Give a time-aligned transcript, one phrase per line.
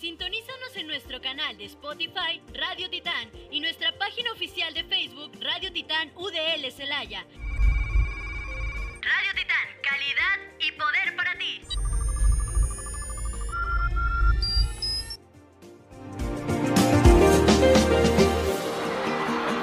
[0.00, 5.70] Sintonízanos en nuestro canal de Spotify Radio Titán y nuestra página oficial de Facebook Radio
[5.74, 7.26] Titán UDL Celaya.
[9.02, 11.60] Radio Titán, calidad y poder para ti.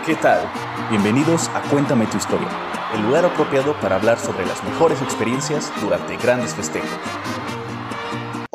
[0.05, 0.47] ¿Qué tal?
[0.91, 2.47] Bienvenidos a Cuéntame tu historia,
[2.93, 6.99] el lugar apropiado para hablar sobre las mejores experiencias durante grandes festejos.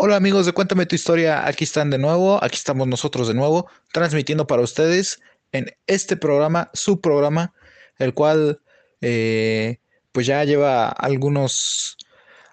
[0.05, 3.69] Hola amigos de Cuéntame tu historia, aquí están de nuevo, aquí estamos nosotros de nuevo,
[3.93, 5.21] transmitiendo para ustedes
[5.53, 7.55] en este programa, su programa,
[7.99, 8.61] el cual
[9.01, 9.79] eh,
[10.11, 11.97] pues ya lleva algunos,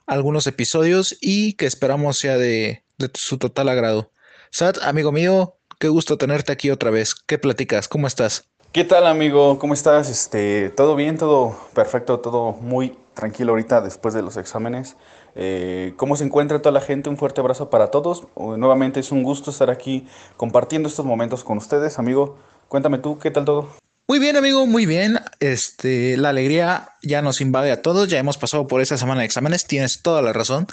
[0.06, 4.12] algunos episodios y que esperamos sea de, de su total agrado.
[4.52, 7.16] Sad, amigo mío, qué gusto tenerte aquí otra vez.
[7.16, 7.88] ¿Qué platicas?
[7.88, 8.48] ¿Cómo estás?
[8.72, 9.58] ¿Qué tal amigo?
[9.58, 10.12] ¿Cómo estás?
[10.12, 14.96] Este, todo bien, todo perfecto, todo muy tranquilo ahorita después de los exámenes.
[15.36, 17.10] Eh, ¿Cómo se encuentra toda la gente?
[17.10, 18.28] Un fuerte abrazo para todos.
[18.36, 22.38] Nuevamente es un gusto estar aquí compartiendo estos momentos con ustedes, amigo.
[22.68, 23.70] Cuéntame tú, ¿qué tal todo?
[24.08, 25.20] Muy bien, amigo, muy bien.
[25.40, 28.10] Este, la alegría ya nos invade a todos.
[28.10, 29.66] Ya hemos pasado por esta semana de exámenes.
[29.66, 30.68] Tienes toda la razón.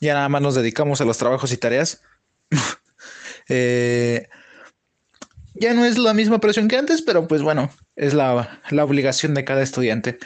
[0.00, 2.02] Ya nada más nos dedicamos a los trabajos y tareas.
[3.50, 4.26] Eh,
[5.52, 9.34] ya no es la misma presión que antes, pero pues bueno, es la, la obligación
[9.34, 10.18] de cada estudiante.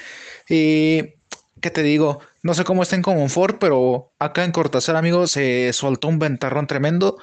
[0.48, 1.14] Y,
[1.60, 2.20] ¿qué te digo?
[2.48, 6.66] No sé cómo está en Comonfort, pero acá en Cortázar, amigo, se soltó un ventarrón
[6.66, 7.18] tremendo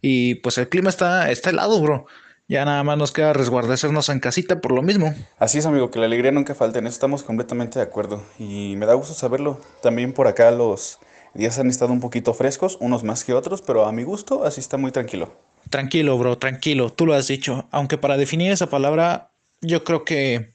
[0.00, 2.06] y pues el clima está, está helado, bro.
[2.48, 5.14] Ya nada más nos queda resguardecernos en casita por lo mismo.
[5.38, 6.78] Así es, amigo, que la alegría nunca falte.
[6.78, 8.24] En eso estamos completamente de acuerdo.
[8.38, 9.60] Y me da gusto saberlo.
[9.82, 10.98] También por acá los
[11.34, 14.60] días han estado un poquito frescos, unos más que otros, pero a mi gusto así
[14.60, 15.36] está muy tranquilo.
[15.68, 17.68] Tranquilo, bro, tranquilo, tú lo has dicho.
[17.72, 20.54] Aunque para definir esa palabra, yo creo que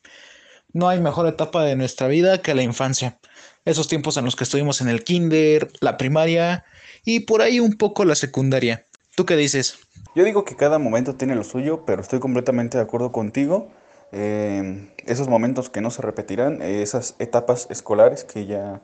[0.74, 3.20] no hay mejor etapa de nuestra vida que la infancia.
[3.68, 6.64] Esos tiempos en los que estuvimos en el kinder, la primaria
[7.04, 8.86] y por ahí un poco la secundaria.
[9.14, 9.78] ¿Tú qué dices?
[10.16, 13.68] Yo digo que cada momento tiene lo suyo, pero estoy completamente de acuerdo contigo.
[14.14, 18.80] Eh, esos momentos que no se repetirán, eh, esas etapas escolares que ya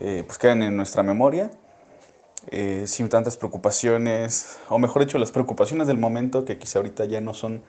[0.00, 1.52] eh, pues quedan en nuestra memoria,
[2.86, 7.34] sin tantas preocupaciones, o mejor dicho, las preocupaciones del momento que quizá ahorita ya no
[7.34, 7.62] son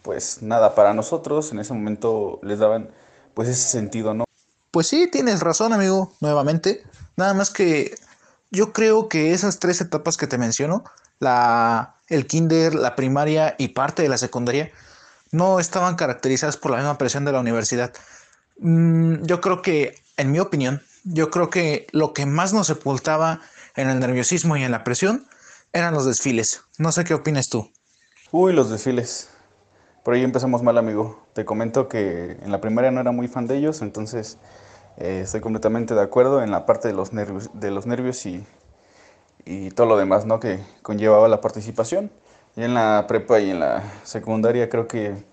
[0.00, 2.90] pues nada para nosotros, en ese momento les daban
[3.34, 4.25] pues ese sentido, ¿no?
[4.76, 6.82] Pues sí, tienes razón, amigo, nuevamente.
[7.16, 7.94] Nada más que
[8.50, 10.84] yo creo que esas tres etapas que te menciono,
[11.18, 14.70] la, el kinder, la primaria y parte de la secundaria,
[15.32, 17.94] no estaban caracterizadas por la misma presión de la universidad.
[18.58, 23.40] Mm, yo creo que, en mi opinión, yo creo que lo que más nos sepultaba
[23.76, 25.26] en el nerviosismo y en la presión
[25.72, 26.60] eran los desfiles.
[26.76, 27.72] No sé qué opinas tú.
[28.30, 29.30] Uy, los desfiles.
[30.06, 31.18] Por ahí empezamos mal, amigo.
[31.32, 34.38] Te comento que en la primaria no era muy fan de ellos, entonces
[34.98, 38.46] eh, estoy completamente de acuerdo en la parte de los nervios, de los nervios y,
[39.44, 40.38] y todo lo demás, ¿no?
[40.38, 42.12] Que conllevaba la participación.
[42.54, 45.24] Y en la prepa y en la secundaria creo que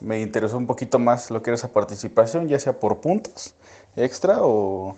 [0.00, 3.54] me interesó un poquito más lo que era esa participación, ya sea por puntos
[3.94, 4.96] extra o,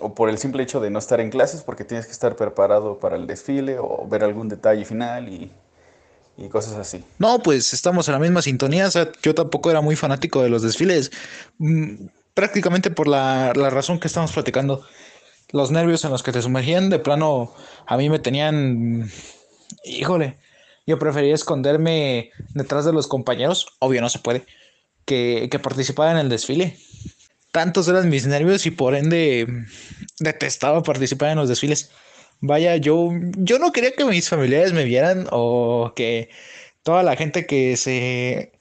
[0.00, 3.00] o por el simple hecho de no estar en clases porque tienes que estar preparado
[3.00, 5.52] para el desfile o ver algún detalle final y,
[6.40, 7.04] y cosas así.
[7.18, 8.86] No, pues estamos en la misma sintonía.
[8.88, 11.10] O sea, yo tampoco era muy fanático de los desfiles.
[11.58, 14.82] mm, Prácticamente por la, la razón que estamos platicando.
[15.52, 17.52] Los nervios en los que te sumergían, de plano,
[17.86, 19.10] a mí me tenían.
[19.84, 20.38] Híjole,
[20.86, 23.66] yo prefería esconderme detrás de los compañeros.
[23.80, 24.46] Obvio, no se puede.
[25.04, 26.78] Que, que participar en el desfile.
[27.52, 29.66] Tantos eran mis nervios y por ende
[30.20, 31.90] detestaba participar en los desfiles.
[32.40, 36.30] Vaya, yo, yo no quería que mis familiares me vieran o que
[36.82, 38.52] toda la gente que se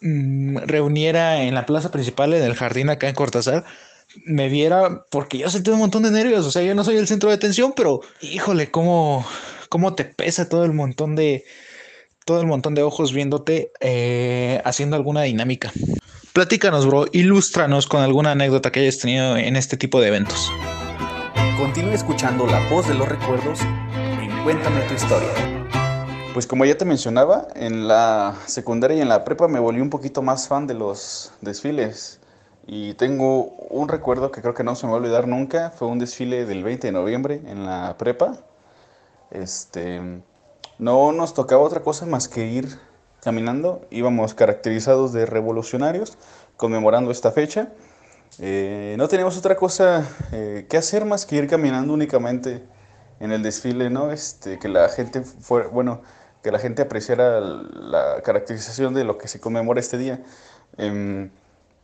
[0.00, 3.64] mm, reuniera en la plaza principal, en el jardín acá en Cortázar,
[4.24, 6.46] me viera porque yo sentí un montón de nervios.
[6.46, 9.26] O sea, yo no soy el centro de atención, pero híjole, cómo,
[9.68, 11.44] cómo te pesa todo el montón de,
[12.24, 15.72] todo el montón de ojos viéndote eh, haciendo alguna dinámica.
[16.32, 20.50] Platícanos, bro, ilústranos con alguna anécdota que hayas tenido en este tipo de eventos.
[21.58, 23.60] Continúa escuchando la voz de los recuerdos
[24.20, 25.28] en Cuéntame tu historia.
[26.32, 29.88] Pues como ya te mencionaba, en la secundaria y en la prepa me volví un
[29.88, 32.18] poquito más fan de los desfiles.
[32.66, 35.70] Y tengo un recuerdo que creo que no se me va a olvidar nunca.
[35.70, 38.36] Fue un desfile del 20 de noviembre en la prepa.
[39.30, 40.00] Este,
[40.78, 42.78] no nos tocaba otra cosa más que ir
[43.22, 46.18] caminando, íbamos caracterizados de revolucionarios,
[46.56, 47.68] conmemorando esta fecha.
[48.40, 52.64] Eh, no teníamos otra cosa eh, que hacer más que ir caminando únicamente
[53.20, 54.10] en el desfile, ¿no?
[54.12, 55.22] Este, que la gente
[55.72, 56.02] bueno,
[56.42, 60.22] que la gente apreciara la caracterización de lo que se conmemora este día.
[60.76, 61.30] Em,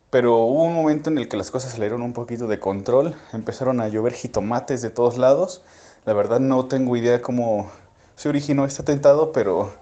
[0.09, 3.79] pero hubo un momento en el que las cosas salieron un poquito de control, empezaron
[3.81, 5.63] a llover jitomates de todos lados.
[6.05, 7.71] La verdad no tengo idea cómo
[8.15, 9.73] se originó este atentado, pero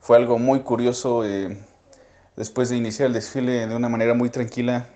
[0.00, 1.24] fue algo muy curioso.
[1.24, 1.58] Eh,
[2.36, 4.86] después de iniciar el desfile de una manera muy tranquila,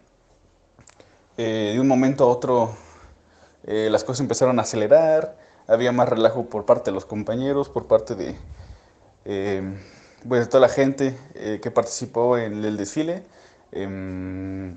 [1.36, 2.76] eh, de un momento a otro
[3.64, 5.36] eh, las cosas empezaron a acelerar,
[5.66, 8.36] había más relajo por parte de los compañeros, por parte de,
[10.28, 11.18] pues, de toda la gente
[11.60, 13.24] que participó en el desfile.
[13.72, 14.76] Em,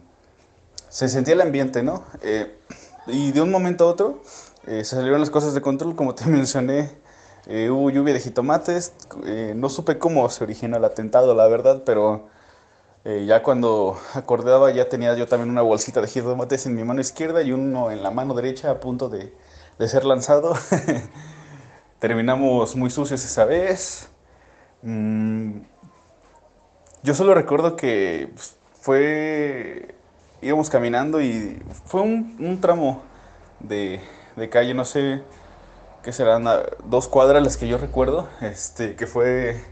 [0.90, 2.04] se sentía el ambiente, ¿no?
[3.06, 4.24] y de un momento a otro
[4.66, 6.90] se salieron las cosas de control, como te mencioné,
[7.52, 8.94] eh, hubo lluvia de jitomates,
[9.26, 12.28] eh, no supe cómo se originó el atentado, la verdad, pero
[13.06, 17.00] eh, ya cuando acordaba ya tenía yo también una bolsita de jitomates en mi mano
[17.02, 19.34] izquierda y uno en la mano derecha a punto de,
[19.88, 20.56] ser lanzado.
[22.00, 24.10] Terminamos muy sucios esa vez.
[24.82, 25.60] Mm,
[27.04, 29.96] yo solo recuerdo que pues, fue,
[30.42, 33.04] íbamos caminando y fue un, tramo
[33.60, 34.02] de,
[34.36, 35.24] de calle, no sé,
[36.04, 36.46] que serán
[36.86, 39.64] dos cuadras las que yo recuerdo, este, que fue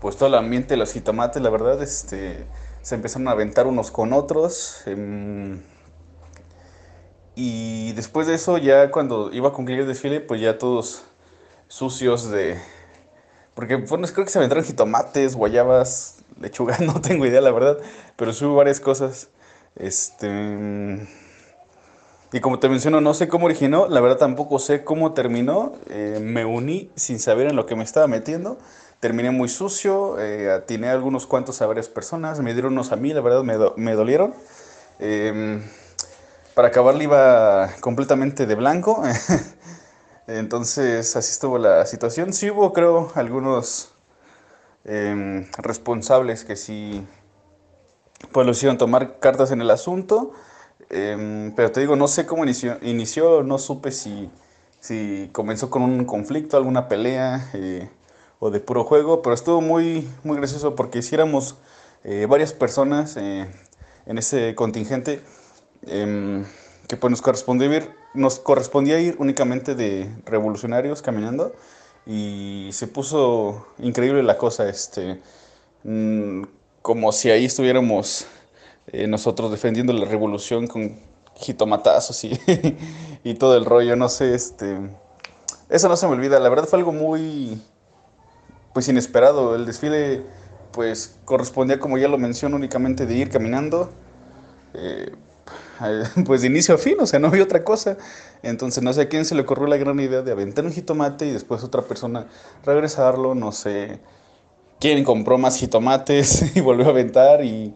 [0.00, 2.44] pues todo el ambiente de los jitomates, la verdad, este,
[2.82, 4.82] se empezaron a aventar unos con otros.
[4.86, 5.62] Em,
[7.34, 11.04] y después de eso, ya cuando iba a concluir el desfile, pues ya todos
[11.68, 12.58] sucios de...
[13.54, 17.78] Porque bueno, creo que se aventaron jitomates, guayabas, lechugas, no tengo idea, la verdad,
[18.16, 19.28] pero sí hubo varias cosas.
[19.76, 21.08] Este...
[22.34, 25.74] Y como te menciono, no sé cómo originó, la verdad tampoco sé cómo terminó.
[25.90, 28.56] Eh, me uní sin saber en lo que me estaba metiendo.
[29.02, 32.96] Terminé muy sucio, eh, atiné a algunos cuantos a varias personas, me dieron unos a
[32.96, 34.32] mí, la verdad me, me dolieron.
[35.00, 35.60] Em,
[36.54, 39.02] para acabar iba completamente de blanco.
[40.28, 42.32] Entonces así estuvo la situación.
[42.32, 43.92] Sí hubo, creo, algunos
[44.84, 47.04] em, responsables que sí
[48.30, 50.30] pues lo hicieron tomar cartas en el asunto.
[50.90, 54.30] Em, pero te digo, no sé cómo inició, inició no supe si,
[54.78, 57.90] si comenzó con un conflicto, alguna pelea eh,
[58.44, 61.54] o de puro juego, pero estuvo muy, muy gracioso porque hiciéramos
[62.02, 63.46] eh, varias personas eh,
[64.04, 65.20] en ese contingente
[65.86, 66.44] em,
[66.88, 71.52] que pues nos correspondía ir, nos correspondía ir únicamente de revolucionarios caminando
[72.04, 75.22] y se puso increíble la cosa, este,
[75.84, 76.42] mm,
[76.82, 78.26] como si ahí estuviéramos
[78.88, 80.98] eh, nosotros defendiendo la revolución con
[81.36, 82.32] jitomatazos y,
[83.22, 84.78] y todo el rollo, no sé, este...
[85.68, 87.58] Eso no se me olvida, la verdad fue algo muy,
[88.72, 89.54] pues inesperado.
[89.54, 90.22] El desfile,
[90.72, 93.90] pues correspondía, como ya lo menciono, únicamente de ir caminando,
[94.74, 95.12] eh,
[96.26, 97.96] pues de inicio a fin, o sea, no había otra cosa.
[98.42, 101.26] Entonces, no sé a quién se le ocurrió la gran idea de aventar un jitomate
[101.26, 102.26] y después otra persona
[102.64, 104.00] regresarlo, no sé
[104.80, 107.72] quién compró más jitomates y volvió a aventar y,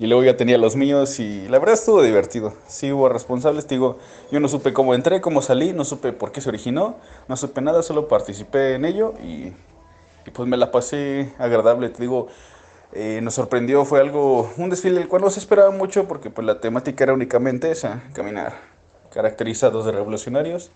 [0.00, 2.54] y luego ya tenía los míos y la verdad estuvo divertido.
[2.66, 3.98] Sí hubo responsables, digo,
[4.32, 6.96] yo no supe cómo entré, cómo salí, no supe por qué se originó,
[7.28, 9.52] no supe nada, solo participé en ello y,
[10.30, 12.28] pues me la pasé agradable, te digo,
[12.92, 16.46] eh, nos sorprendió, fue algo, un desfile el cual no se esperaba mucho porque pues
[16.46, 18.60] la temática era únicamente esa, caminar,
[19.12, 20.70] caracterizados de revolucionarios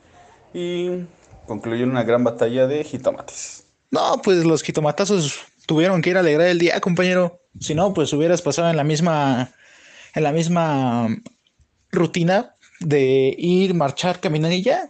[0.52, 1.04] y
[1.46, 3.66] concluyó en una gran batalla de jitomates.
[3.90, 7.40] No, pues los jitomatazos tuvieron que ir a alegrar el día, compañero.
[7.60, 9.50] Si no, pues hubieras pasado en la misma,
[10.14, 11.08] en la misma
[11.90, 14.88] rutina de ir, marchar, caminar y ya.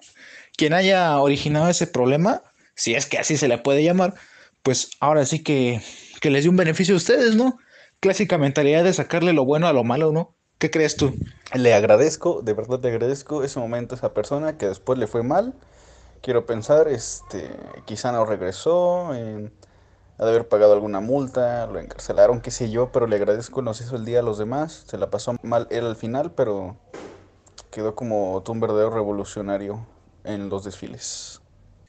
[0.57, 2.43] Quien haya originado ese problema,
[2.75, 4.15] si es que así se le puede llamar,
[4.63, 5.83] pues ahora sí que,
[6.21, 7.59] que les dio un beneficio a ustedes, ¿no?
[8.01, 10.35] Clásica mentalidad de sacarle lo bueno a lo malo, ¿no?
[10.59, 11.15] ¿Qué crees tú?
[11.55, 15.23] Le agradezco, de verdad le agradezco ese momento a esa persona que después le fue
[15.23, 15.55] mal.
[16.21, 17.51] Quiero pensar, este,
[17.85, 19.09] quizá no regresó.
[19.09, 19.51] Ha de
[20.31, 24.05] haber pagado alguna multa, lo encarcelaron, qué sé yo, pero le agradezco, nos hizo el
[24.05, 26.77] día a los demás, se la pasó mal él al final, pero
[27.73, 29.85] quedó como un verdadero revolucionario
[30.23, 31.42] en los desfiles.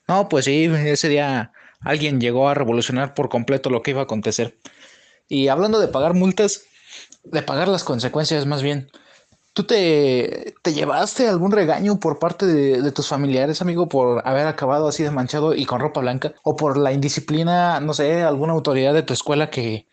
[0.08, 4.06] No, pues sí, ese día alguien llegó a revolucionar por completo lo que iba a
[4.06, 4.58] acontecer.
[5.28, 6.64] Y hablando de pagar multas,
[7.24, 8.90] de pagar las consecuencias más bien,
[9.54, 14.88] ¿Tú te, te, llevaste algún regaño por parte de, tus familiares, amigo, por haber acabado
[14.88, 16.34] así de manchado y con ropa blanca?
[16.42, 19.86] ¿O por la indisciplina, no sé, alguna autoridad de tu escuela que,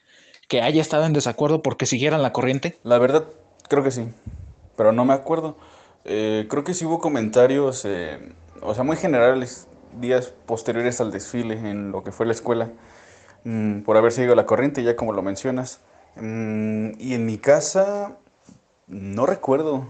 [0.48, 2.78] que haya estado en desacuerdo porque siguieran la corriente?
[2.84, 3.24] La verdad,
[3.68, 4.08] creo que sí,
[4.76, 5.58] pero no me acuerdo.
[6.06, 9.68] Eh, creo que sí hubo comentarios, eh, o sea, muy generales,
[10.00, 12.70] días posteriores al desfile en lo que fue la escuela.
[13.44, 15.80] mm, por haber seguido la corriente, ya como lo mencionas.
[16.16, 18.16] Mm, y en mi casa,
[18.88, 19.86] no recuerdo.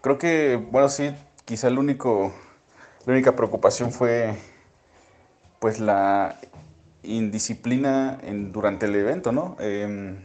[0.00, 2.32] Creo que, bueno, sí, quizá el único,
[3.06, 4.36] la única preocupación fue
[5.60, 6.36] pues la
[7.02, 9.56] indisciplina en, durante el evento, ¿no?
[9.60, 10.18] Em,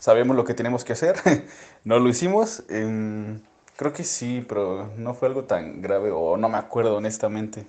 [0.00, 1.16] sabemos lo que tenemos que hacer,
[1.84, 2.64] no lo hicimos.
[2.68, 3.40] Em,
[3.76, 7.66] creo que sí, pero no fue algo tan grave o no me acuerdo honestamente.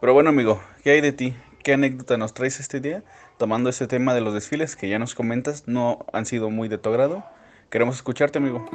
[0.00, 1.34] Pero bueno, amigo, ¿qué hay de ti?
[1.62, 3.02] ¿Qué anécdota nos traes este día?
[3.38, 6.78] Tomando ese tema de los desfiles que ya nos comentas, no han sido muy de
[6.78, 7.24] tu agrado.
[7.70, 8.68] Queremos escucharte, amigo.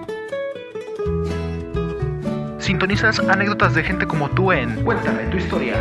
[2.58, 5.76] Sintonizas anécdotas de gente como tú en Cuéntame tu historia.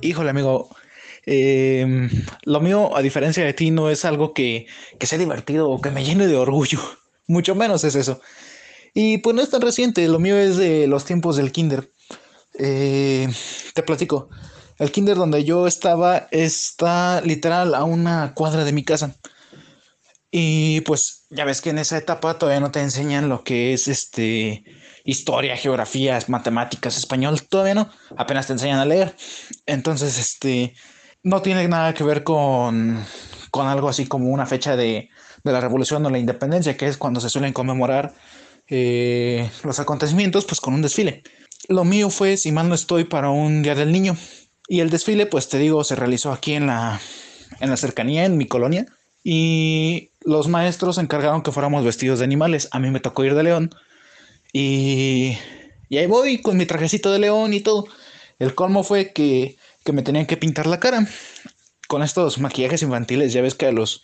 [0.00, 0.68] Híjole, amigo.
[1.26, 2.08] Em,
[2.44, 4.66] lo mío, a diferencia de ti, no es algo que,
[4.98, 6.80] que sea divertido o que me llene de orgullo.
[7.26, 8.20] Mucho menos es eso.
[8.94, 11.90] Y pues no es tan reciente, lo mío es de los tiempos del kinder.
[12.58, 13.28] Eh,
[13.74, 14.28] te platico.
[14.78, 19.16] El kinder donde yo estaba está literal a una cuadra de mi casa.
[20.30, 23.88] Y pues ya ves que en esa etapa todavía no te enseñan lo que es
[23.88, 24.64] este
[25.04, 29.16] historia, geografía, matemáticas, español, todavía no, apenas te enseñan a leer.
[29.64, 30.74] Entonces, este
[31.22, 33.02] no tiene nada que ver con,
[33.50, 35.08] con algo así como una fecha de,
[35.44, 38.14] de la revolución o la independencia, que es cuando se suelen conmemorar
[38.68, 41.22] eh, los acontecimientos, pues con un desfile.
[41.68, 44.16] Lo mío fue, si mal no estoy, para un Día del Niño.
[44.68, 47.00] Y el desfile, pues te digo, se realizó aquí en la,
[47.60, 48.86] en la cercanía, en mi colonia.
[49.24, 52.68] Y los maestros encargaron que fuéramos vestidos de animales.
[52.70, 53.74] A mí me tocó ir de león.
[54.52, 55.36] Y,
[55.88, 57.86] y ahí voy con mi trajecito de león y todo.
[58.38, 61.06] El colmo fue que, que me tenían que pintar la cara.
[61.88, 64.02] Con estos maquillajes infantiles, ya ves que a los,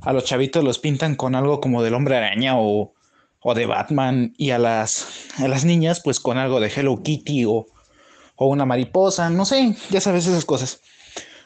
[0.00, 2.95] a los chavitos los pintan con algo como del hombre araña o,
[3.40, 5.06] o de Batman y a las,
[5.38, 7.66] a las niñas pues con algo de Hello Kitty o,
[8.36, 10.80] o una mariposa, no sé, ya sabes esas cosas.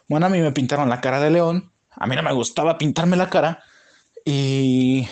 [0.09, 3.17] Bueno, a mí me pintaron la cara de león, a mí no me gustaba pintarme
[3.17, 3.63] la cara
[4.25, 5.07] y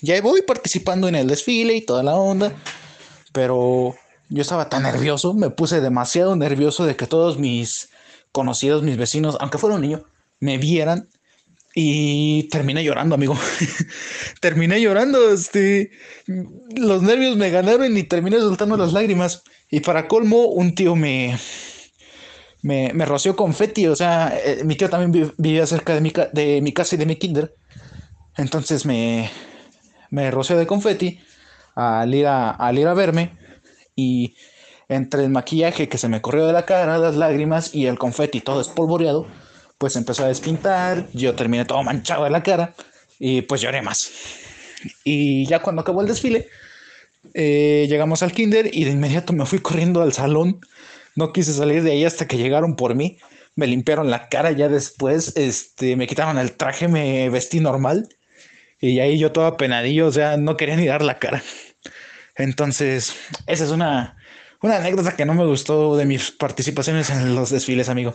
[0.00, 2.52] ya voy participando en el desfile y toda la onda,
[3.32, 3.94] pero
[4.28, 7.90] yo estaba tan nervioso, me puse demasiado nervioso de que todos mis
[8.32, 10.04] conocidos, mis vecinos, aunque fuera un niño,
[10.40, 11.08] me vieran
[11.74, 13.36] y terminé llorando, amigo.
[14.40, 15.90] terminé llorando, este,
[16.76, 19.42] los nervios me ganaron y terminé soltando las lágrimas.
[19.70, 21.38] Y para colmo, un tío me,
[22.62, 26.72] me, roció confeti, o sea, eh, mi tío también vivía cerca de mi, de mi
[26.72, 27.54] casa y de mi kinder.
[28.36, 29.30] Entonces me,
[30.10, 31.20] me roció de confeti
[31.74, 33.36] al ir, a, al ir a verme
[33.94, 34.36] y
[34.88, 38.40] entre el maquillaje que se me corrió de la cara, las lágrimas y el confeti
[38.40, 39.26] todo espolvoreado,
[39.78, 42.74] pues empezó a despintar, yo terminé todo manchado de la cara
[43.18, 44.10] y pues lloré más.
[45.04, 46.48] Y ya cuando acabó el desfile,
[47.34, 50.60] eh, llegamos al kinder y de inmediato me fui corriendo al salón.
[51.14, 53.18] No quise salir de ahí hasta que llegaron por mí.
[53.54, 58.08] Me limpiaron la cara ya después, este, me quitaron el traje, me vestí normal.
[58.80, 61.42] Y ahí yo todo apenadillo, o sea, no quería ni dar la cara.
[62.36, 63.14] Entonces,
[63.48, 64.16] esa es una,
[64.62, 68.14] una anécdota que no me gustó de mis participaciones en los desfiles, amigo.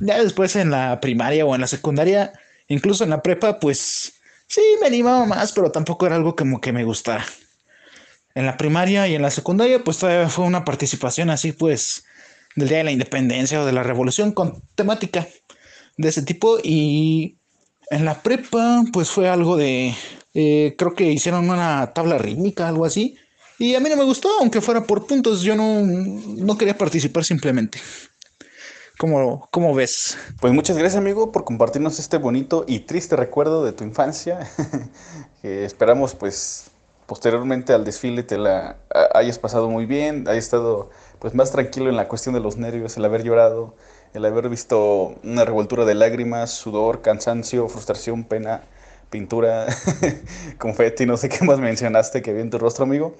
[0.00, 2.32] Ya después en la primaria o en la secundaria,
[2.68, 4.14] incluso en la prepa, pues
[4.46, 7.24] sí me animaba más, pero tampoco era algo como que me gustara.
[8.34, 12.04] En la primaria y en la secundaria, pues todavía fue una participación así, pues,
[12.56, 15.28] del Día de la Independencia o de la Revolución con temática
[15.96, 16.58] de ese tipo.
[16.62, 17.36] Y
[17.90, 19.94] en la prepa, pues fue algo de,
[20.34, 23.16] eh, creo que hicieron una tabla rítmica, algo así.
[23.58, 27.24] Y a mí no me gustó, aunque fuera por puntos, yo no, no quería participar
[27.24, 27.78] simplemente.
[28.96, 30.16] ¿Cómo, ¿Cómo, ves?
[30.40, 34.48] Pues muchas gracias amigo por compartirnos este bonito y triste recuerdo de tu infancia.
[35.42, 36.70] esperamos pues
[37.06, 38.76] posteriormente al desfile te la
[39.12, 42.96] hayas pasado muy bien, hayas estado pues más tranquilo en la cuestión de los nervios,
[42.96, 43.74] el haber llorado,
[44.14, 48.62] el haber visto una revoltura de lágrimas, sudor, cansancio, frustración, pena,
[49.10, 49.66] pintura,
[50.58, 53.16] confeti, no sé qué más mencionaste que vi en tu rostro, amigo.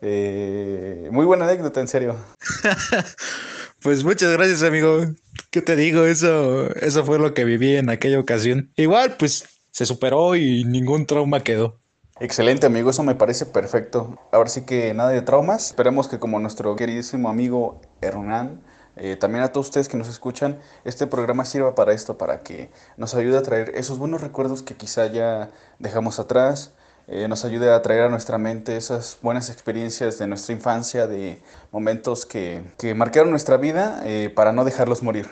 [0.00, 2.16] Eh, muy buena anécdota, en serio.
[3.82, 5.06] Pues muchas gracias, amigo.
[5.50, 6.04] ¿Qué te digo?
[6.04, 8.72] Eso, eso fue lo que viví en aquella ocasión.
[8.76, 11.78] Igual, pues se superó y ningún trauma quedó.
[12.20, 12.90] Excelente, amigo.
[12.90, 14.18] Eso me parece perfecto.
[14.32, 15.68] Ahora sí que nada de traumas.
[15.68, 18.60] Esperemos que como nuestro queridísimo amigo Hernán,
[18.96, 22.70] eh, también a todos ustedes que nos escuchan, este programa sirva para esto, para que
[22.96, 26.74] nos ayude a traer esos buenos recuerdos que quizá ya dejamos atrás,
[27.08, 31.40] eh, nos ayude a traer a nuestra mente esas buenas experiencias de nuestra infancia, de
[31.72, 35.26] momentos que, que marcaron nuestra vida eh, para no dejarlos morir.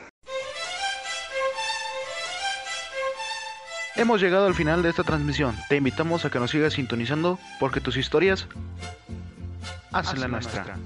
[3.95, 5.55] Hemos llegado al final de esta transmisión.
[5.69, 8.47] Te invitamos a que nos sigas sintonizando porque tus historias
[9.91, 10.77] hacen la nuestra.